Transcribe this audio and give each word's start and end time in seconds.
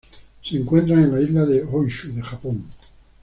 Se 0.43 0.57
encuentran 0.57 1.03
en 1.03 1.11
la 1.13 1.21
isla 1.21 1.45
de 1.45 1.61
Honshu 1.63 2.11
de 2.15 2.23
Japón. 2.23 2.63